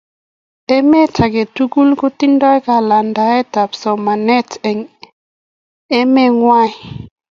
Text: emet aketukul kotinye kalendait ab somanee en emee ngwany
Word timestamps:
emet 0.75 1.13
aketukul 1.25 1.89
kotinye 1.99 2.51
kalendait 2.65 3.51
ab 3.63 3.71
somanee 3.81 4.51
en 4.69 4.79
emee 5.99 6.29
ngwany 6.37 6.73